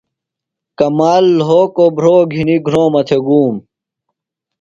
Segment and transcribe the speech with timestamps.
[0.79, 3.55] کمال لھوکوۡ بُھروۡ گِھنیۡ گُھرومہ تھےۡ ۡ گُوم۔